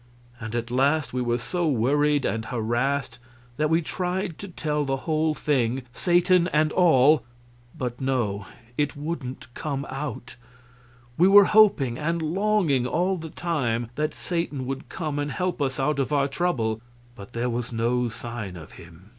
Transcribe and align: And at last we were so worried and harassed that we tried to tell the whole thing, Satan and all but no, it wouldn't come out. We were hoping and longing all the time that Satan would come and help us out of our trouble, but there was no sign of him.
And 0.39 0.55
at 0.55 0.71
last 0.71 1.13
we 1.13 1.21
were 1.21 1.37
so 1.37 1.67
worried 1.67 2.25
and 2.25 2.45
harassed 2.45 3.19
that 3.57 3.69
we 3.69 3.83
tried 3.83 4.39
to 4.39 4.47
tell 4.47 4.83
the 4.83 4.95
whole 5.05 5.35
thing, 5.35 5.83
Satan 5.93 6.47
and 6.47 6.71
all 6.71 7.23
but 7.77 8.01
no, 8.01 8.47
it 8.79 8.97
wouldn't 8.97 9.45
come 9.53 9.85
out. 9.91 10.37
We 11.19 11.27
were 11.27 11.45
hoping 11.45 11.99
and 11.99 12.19
longing 12.19 12.87
all 12.87 13.15
the 13.15 13.29
time 13.29 13.91
that 13.93 14.15
Satan 14.15 14.65
would 14.65 14.89
come 14.89 15.19
and 15.19 15.31
help 15.31 15.61
us 15.61 15.79
out 15.79 15.99
of 15.99 16.11
our 16.11 16.27
trouble, 16.27 16.81
but 17.15 17.33
there 17.33 17.51
was 17.51 17.71
no 17.71 18.09
sign 18.09 18.55
of 18.57 18.71
him. 18.71 19.09